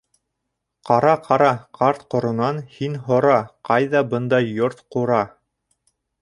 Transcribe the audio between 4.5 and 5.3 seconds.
йорт-ҡура?